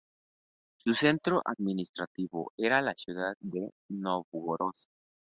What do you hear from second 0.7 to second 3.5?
Su centro administrativo era la ciudad